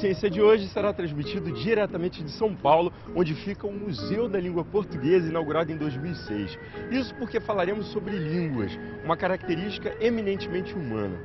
[0.00, 4.64] Ciência de hoje será transmitido diretamente de São Paulo, onde fica o Museu da Língua
[4.64, 6.56] Portuguesa, inaugurado em 2006.
[6.92, 11.18] Isso porque falaremos sobre línguas, uma característica eminentemente humana.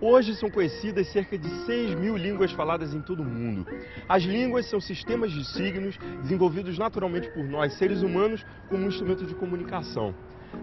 [0.00, 3.66] Hoje são conhecidas cerca de 6 mil línguas faladas em todo o mundo.
[4.08, 9.26] As línguas são sistemas de signos desenvolvidos naturalmente por nós, seres humanos, como um instrumento
[9.26, 10.14] de comunicação.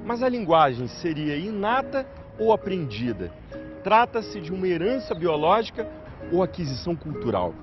[0.05, 2.07] Mas a linguagem seria inata
[2.39, 3.29] ou aprendida?
[3.83, 5.85] Trata-se de uma herança biológica
[6.31, 7.53] ou aquisição cultural?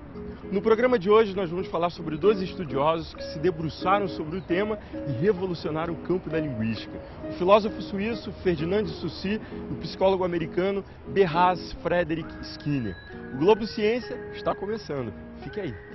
[0.50, 4.40] No programa de hoje, nós vamos falar sobre dois estudiosos que se debruçaram sobre o
[4.40, 4.78] tema
[5.08, 6.96] e revolucionaram o campo da linguística.
[7.28, 12.94] O filósofo suíço Ferdinand de Saussure e o psicólogo americano Berraz Frederick Skinner.
[13.34, 15.12] O Globo Ciência está começando.
[15.42, 15.93] Fique aí.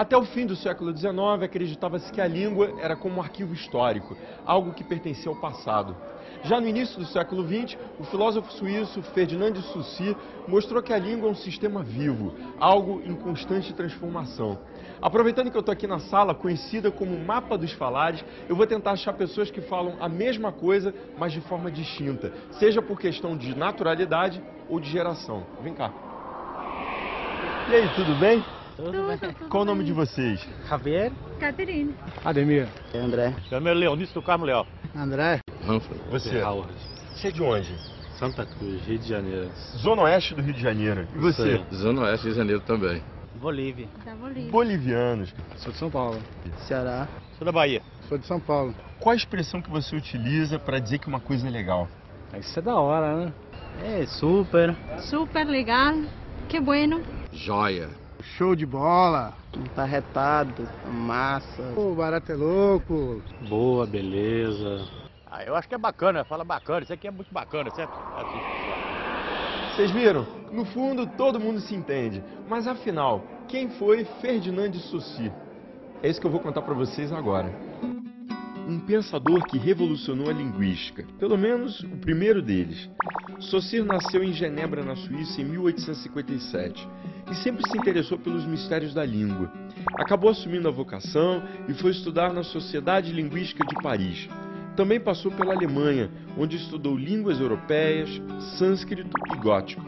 [0.00, 4.16] Até o fim do século XIX, acreditava-se que a língua era como um arquivo histórico,
[4.46, 5.94] algo que pertencia ao passado.
[6.42, 10.16] Já no início do século XX, o filósofo suíço Ferdinand de Saussure
[10.48, 14.58] mostrou que a língua é um sistema vivo, algo em constante transformação.
[15.02, 18.92] Aproveitando que eu estou aqui na sala, conhecida como Mapa dos Falares, eu vou tentar
[18.92, 23.54] achar pessoas que falam a mesma coisa, mas de forma distinta, seja por questão de
[23.54, 25.44] naturalidade ou de geração.
[25.62, 25.92] Vem cá.
[27.68, 28.42] E aí, tudo bem?
[28.84, 29.48] Tudo bem.
[29.50, 30.40] Qual o nome de vocês?
[30.68, 31.94] Javier, Caterine.
[32.24, 33.34] Ademir, André.
[33.48, 34.66] Chama Leonício do Carmo Leal.
[34.96, 35.40] André,
[36.10, 36.42] Você.
[36.42, 36.72] Howard.
[37.14, 37.74] Você é de onde?
[38.18, 39.50] Santa Cruz, Rio de Janeiro.
[39.76, 41.06] Zona Oeste do Rio de Janeiro.
[41.14, 41.62] E você?
[41.74, 43.02] Zona Oeste Rio de Janeiro também.
[43.34, 43.88] Bolívia.
[44.04, 44.50] Da Bolívia.
[44.50, 45.34] Bolivianos.
[45.56, 46.18] sou de São Paulo.
[46.66, 47.06] Ceará.
[47.38, 47.82] Sou da Bahia.
[48.08, 48.74] Sou de São Paulo.
[48.98, 51.86] Qual a expressão que você utiliza para dizer que uma coisa é legal?
[52.38, 53.32] Isso é da hora, né?
[53.82, 54.74] É, super.
[54.98, 55.94] Super legal.
[56.48, 57.02] Que bueno.
[57.32, 57.88] Joia.
[58.22, 59.34] Show de bola.
[59.74, 60.68] Tá retado.
[60.92, 61.62] Massa.
[61.76, 63.22] O barato é louco.
[63.48, 64.86] Boa, beleza.
[65.30, 67.92] Ah, eu acho que é bacana, fala bacana, isso aqui é muito bacana, certo?
[68.16, 69.76] Assim.
[69.76, 70.26] Vocês viram?
[70.52, 72.22] No fundo, todo mundo se entende.
[72.48, 75.32] Mas afinal, quem foi Ferdinand de Saussure?
[76.02, 77.54] É isso que eu vou contar para vocês agora.
[78.66, 82.90] Um pensador que revolucionou a linguística, pelo menos o primeiro deles.
[83.40, 86.88] Saussure nasceu em Genebra, na Suíça, em 1857
[87.30, 89.50] e sempre se interessou pelos mistérios da língua.
[89.98, 94.28] Acabou assumindo a vocação e foi estudar na Sociedade Linguística de Paris.
[94.76, 98.10] Também passou pela Alemanha, onde estudou línguas europeias,
[98.58, 99.82] sânscrito e gótico.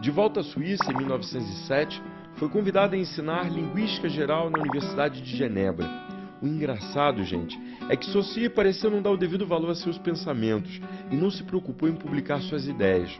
[0.00, 2.02] De volta à Suíça em 1907,
[2.36, 5.88] foi convidado a ensinar linguística geral na Universidade de Genebra.
[6.42, 7.56] O engraçado, gente,
[7.88, 11.44] é que Saussure pareceu não dar o devido valor a seus pensamentos e não se
[11.44, 13.16] preocupou em publicar suas ideias.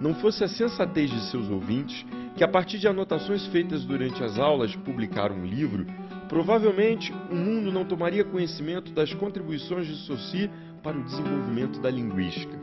[0.00, 2.06] Não fosse a sensatez de seus ouvintes,
[2.36, 5.86] que a partir de anotações feitas durante as aulas publicaram um livro,
[6.28, 10.50] provavelmente o mundo não tomaria conhecimento das contribuições de Saussure
[10.82, 12.58] para o desenvolvimento da linguística.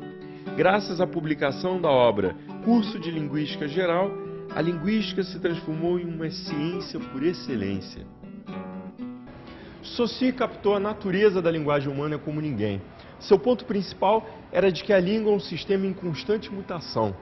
[0.57, 2.35] Graças à publicação da obra
[2.65, 4.11] Curso de Linguística Geral,
[4.53, 8.05] a linguística se transformou em uma ciência por excelência.
[9.83, 12.81] Saussure captou a natureza da linguagem humana como ninguém.
[13.19, 17.15] Seu ponto principal era de que a língua é um sistema em constante mutação.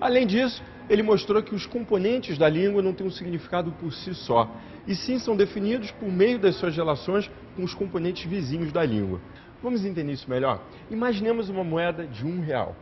[0.00, 4.14] Além disso, ele mostrou que os componentes da língua não têm um significado por si
[4.14, 4.50] só,
[4.86, 9.20] e sim são definidos por meio das suas relações com os componentes vizinhos da língua.
[9.62, 10.60] Vamos entender isso melhor?
[10.90, 12.76] Imaginemos uma moeda de um real.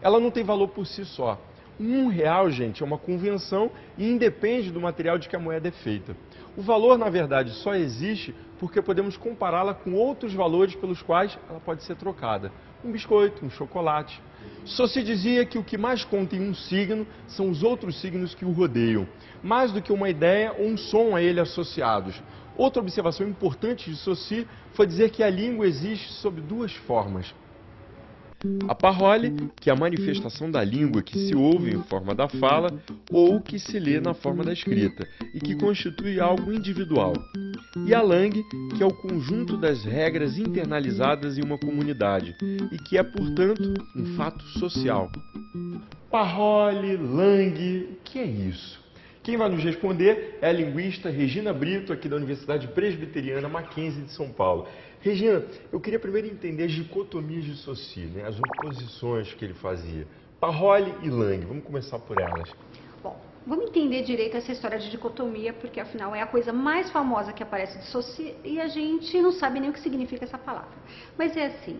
[0.00, 1.38] Ela não tem valor por si só.
[1.82, 5.70] Um real, gente, é uma convenção e independe do material de que a moeda é
[5.70, 6.14] feita.
[6.54, 11.58] O valor, na verdade, só existe porque podemos compará-la com outros valores pelos quais ela
[11.58, 12.52] pode ser trocada.
[12.84, 14.20] Um biscoito, um chocolate.
[14.66, 18.34] Só se dizia que o que mais conta em um signo são os outros signos
[18.34, 19.08] que o rodeiam,
[19.42, 22.22] mais do que uma ideia ou um som a ele associados.
[22.58, 27.34] Outra observação importante de Saussure foi dizer que a língua existe sob duas formas.
[28.66, 32.70] A parole, que é a manifestação da língua que se ouve em forma da fala
[33.10, 37.12] ou que se lê na forma da escrita e que constitui algo individual.
[37.86, 38.42] E a langue,
[38.76, 42.34] que é o conjunto das regras internalizadas em uma comunidade
[42.72, 45.10] e que é, portanto, um fato social.
[46.10, 48.80] Parole, langue, o que é isso?
[49.22, 54.12] Quem vai nos responder é a linguista Regina Brito, aqui da Universidade Presbiteriana Mackenzie de
[54.12, 54.66] São Paulo.
[55.02, 58.26] Regina, eu queria primeiro entender as dicotomias de Saussure, né?
[58.26, 60.06] as oposições que ele fazia.
[60.40, 62.50] Parole e Langue, vamos começar por elas.
[63.02, 67.30] Bom, vamos entender direito essa história de dicotomia, porque afinal é a coisa mais famosa
[67.30, 70.72] que aparece de Saussure e a gente não sabe nem o que significa essa palavra.
[71.18, 71.78] Mas é assim,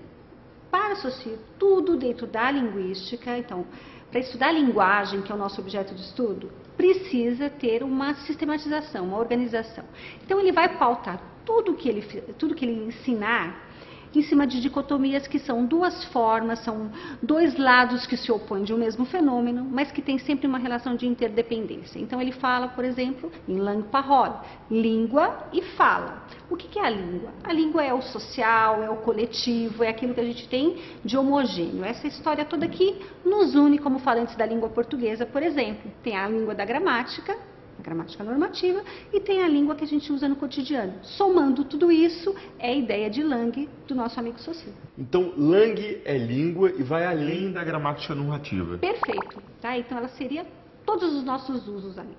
[0.71, 3.67] para Saussure, tudo dentro da linguística, então,
[4.11, 9.07] para estudar a linguagem, que é o nosso objeto de estudo, precisa ter uma sistematização,
[9.07, 9.85] uma organização.
[10.25, 12.03] Então ele vai pautar tudo que ele,
[12.39, 13.70] tudo que ele ensinar
[14.15, 16.91] em cima de dicotomias que são duas formas, são
[17.23, 20.97] dois lados que se opõem de um mesmo fenômeno, mas que tem sempre uma relação
[20.97, 21.99] de interdependência.
[21.99, 24.35] Então ele fala, por exemplo, em langue parole,
[24.71, 26.25] língua e fala.
[26.49, 27.31] O que é a língua?
[27.45, 31.17] A língua é o social, é o coletivo, é aquilo que a gente tem de
[31.17, 31.85] homogêneo.
[31.85, 35.91] Essa história toda aqui nos une como falantes da língua portuguesa, por exemplo.
[36.03, 37.37] Tem a língua da gramática,
[37.81, 38.83] a gramática normativa,
[39.13, 40.95] e tem a língua que a gente usa no cotidiano.
[41.03, 44.73] Somando tudo isso, é a ideia de Lang do nosso amigo Socio.
[44.97, 48.79] Então, Lang é língua e vai além da gramática normativa.
[48.79, 49.43] Perfeito.
[49.61, 49.77] Tá?
[49.77, 50.47] Então, ela seria
[50.85, 52.17] todos os nossos usos ali.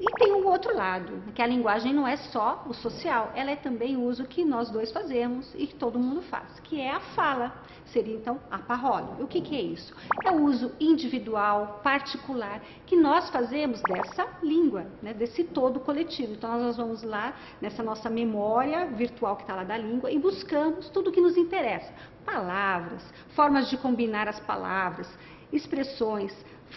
[0.00, 3.56] E tem o outro lado, que a linguagem não é só o social, ela é
[3.56, 7.00] também o uso que nós dois fazemos e que todo mundo faz, que é a
[7.00, 7.52] fala.
[7.84, 9.22] Seria então a parole.
[9.22, 9.94] O que, que é isso?
[10.24, 16.32] É o uso individual, particular, que nós fazemos dessa língua, né, desse todo coletivo.
[16.32, 20.88] Então nós vamos lá nessa nossa memória virtual que está lá da língua e buscamos
[20.88, 21.92] tudo o que nos interessa.
[22.24, 23.02] Palavras,
[23.34, 25.06] formas de combinar as palavras,
[25.52, 26.32] expressões,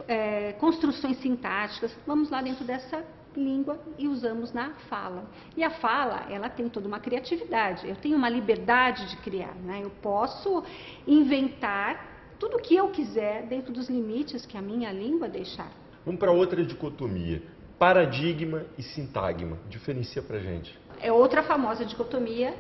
[0.08, 3.04] é, construções sintáticas, vamos lá dentro dessa
[3.36, 5.26] língua e usamos na fala.
[5.56, 9.82] E a fala, ela tem toda uma criatividade, eu tenho uma liberdade de criar, né?
[9.84, 10.64] eu posso
[11.08, 15.72] inventar tudo o que eu quiser dentro dos limites que a minha língua deixar.
[16.06, 17.42] Vamos para outra dicotomia,
[17.80, 20.78] paradigma e sintagma, diferencia para gente.
[21.00, 22.54] É outra famosa dicotomia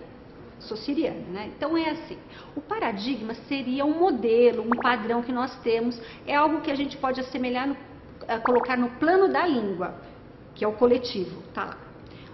[0.63, 1.24] sociriana.
[1.31, 1.51] Né?
[1.56, 2.18] Então é assim,
[2.56, 6.98] o paradigma seria um modelo, um padrão que nós temos, é algo que a gente
[6.98, 7.77] pode assemelhar, no,
[8.44, 9.95] colocar no plano da língua,
[10.56, 11.77] que é o coletivo, tá lá.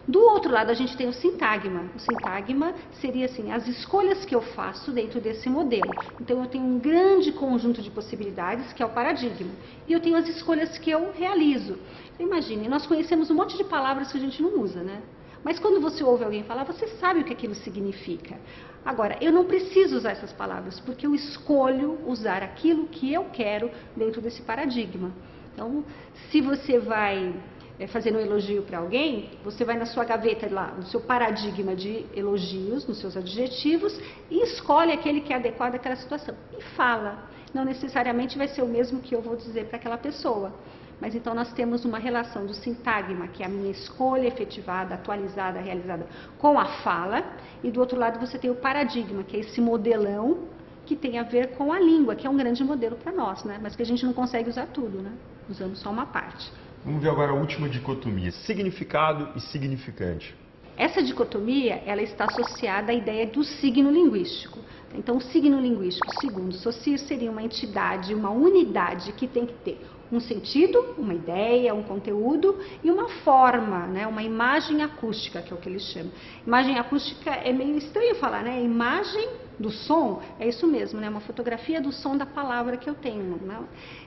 [0.10, 1.86] Do outro lado, a gente tem o sintagma.
[1.96, 5.92] O sintagma seria assim, as escolhas que eu faço dentro desse modelo.
[6.20, 9.52] Então, eu tenho um grande conjunto de possibilidades, que é o paradigma.
[9.88, 11.78] E eu tenho as escolhas que eu realizo.
[12.20, 15.00] Imagine, nós conhecemos um monte de palavras que a gente não usa, né?
[15.44, 18.38] Mas quando você ouve alguém falar, você sabe o que aquilo significa.
[18.84, 23.70] Agora, eu não preciso usar essas palavras, porque eu escolho usar aquilo que eu quero
[23.96, 25.12] dentro desse paradigma.
[25.54, 25.84] Então,
[26.30, 27.34] se você vai
[27.80, 31.76] é, fazendo um elogio para alguém, você vai na sua gaveta lá, no seu paradigma
[31.76, 34.00] de elogios, nos seus adjetivos,
[34.30, 36.36] e escolhe aquele que é adequado àquela situação.
[36.58, 37.30] E fala.
[37.52, 40.54] Não necessariamente vai ser o mesmo que eu vou dizer para aquela pessoa.
[41.00, 45.60] Mas então nós temos uma relação do sintagma, que é a minha escolha efetivada, atualizada,
[45.60, 46.06] realizada
[46.38, 47.24] com a fala,
[47.64, 50.40] e do outro lado você tem o paradigma, que é esse modelão
[50.86, 53.60] que tem a ver com a língua, que é um grande modelo para nós, né?
[53.62, 55.12] mas que a gente não consegue usar tudo, né?
[55.48, 56.52] usamos só uma parte.
[56.84, 60.36] Vamos ver agora a última dicotomia, significado e significante.
[60.76, 64.60] Essa dicotomia, ela está associada à ideia do signo linguístico.
[64.96, 69.80] Então, o signo linguístico, segundo Saussure, seria uma entidade, uma unidade que tem que ter
[70.12, 74.08] um sentido, uma ideia, um conteúdo e uma forma, né?
[74.08, 76.12] uma imagem acústica, que é o que eles chamam.
[76.46, 78.62] Imagem acústica é meio estranho falar, né?
[78.64, 79.30] Imagem
[79.60, 81.10] do som, é isso mesmo, né?
[81.10, 83.38] Uma fotografia do som da palavra que eu tenho.
[83.38, 83.60] Né?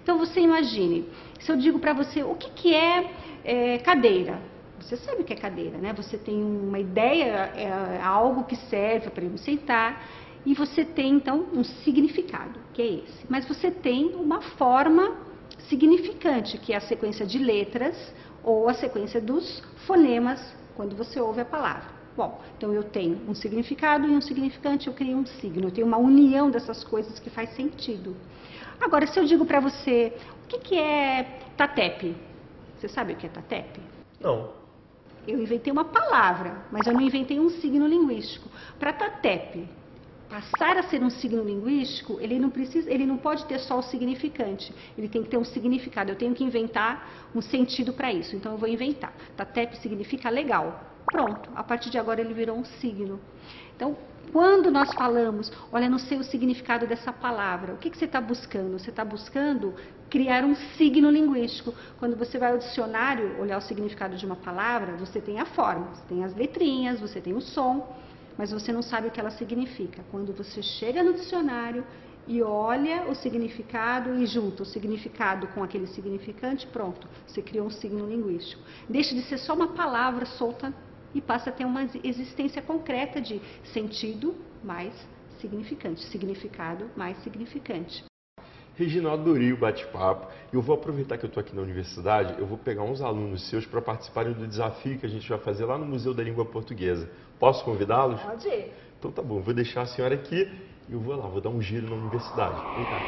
[0.02, 1.08] Então você imagine,
[1.38, 3.11] se eu digo para você o que, que é,
[3.44, 4.40] é, cadeira,
[4.80, 5.92] você sabe o que é cadeira, né?
[5.92, 10.04] Você tem uma ideia, é, algo que serve para eu sentar
[10.44, 13.26] e você tem então um significado, que é esse.
[13.28, 15.16] Mas você tem uma forma
[15.69, 17.97] significante, que é a sequência de letras
[18.42, 20.40] ou a sequência dos fonemas
[20.75, 22.02] quando você ouve a palavra.
[22.16, 25.87] Bom, então eu tenho um significado e um significante, eu crio um signo, eu tenho
[25.87, 28.14] uma união dessas coisas que faz sentido.
[28.81, 30.12] Agora, se eu digo para você,
[30.45, 32.14] o que, que é tatepe?
[32.78, 33.81] Você sabe o que é tatepe?
[34.21, 34.50] Não.
[35.26, 38.49] Eu inventei uma palavra, mas eu não inventei um signo linguístico.
[38.78, 39.69] Para tatepe,
[40.33, 43.83] passar a ser um signo linguístico, ele não precisa, ele não pode ter só o
[43.83, 44.75] significante.
[44.97, 46.11] Ele tem que ter um significado.
[46.11, 48.35] Eu tenho que inventar um sentido para isso.
[48.35, 49.12] Então eu vou inventar.
[49.37, 50.81] Tatep significa legal.
[51.05, 51.51] Pronto.
[51.55, 53.21] A partir de agora ele virou um signo.
[53.77, 53.95] Então,
[54.33, 58.21] quando nós falamos, olha, não sei o significado dessa palavra, o que, que você está
[58.21, 58.79] buscando?
[58.79, 59.75] Você está buscando
[60.09, 61.75] criar um signo linguístico.
[61.99, 65.89] Quando você vai ao dicionário olhar o significado de uma palavra, você tem a forma,
[65.89, 68.01] você tem as letrinhas, você tem o som
[68.37, 70.05] mas você não sabe o que ela significa.
[70.11, 71.85] Quando você chega no dicionário
[72.27, 77.71] e olha o significado e junta o significado com aquele significante, pronto, você criou um
[77.71, 78.62] signo linguístico.
[78.89, 80.73] Deixa de ser só uma palavra solta
[81.15, 83.41] e passa a ter uma existência concreta de
[83.73, 84.95] sentido mais
[85.41, 88.12] significante, significado mais significante.
[88.76, 90.29] Regina, adorei o bate-papo.
[90.52, 93.67] Eu vou aproveitar que eu estou aqui na universidade, eu vou pegar uns alunos seus
[93.67, 97.09] para participarem do desafio que a gente vai fazer lá no Museu da Língua Portuguesa.
[97.38, 98.21] Posso convidá-los?
[98.23, 98.73] Pode ir.
[98.99, 100.49] Então tá bom, vou deixar a senhora aqui
[100.88, 102.62] e eu vou lá, vou dar um giro na universidade.
[102.75, 103.02] Vem cá.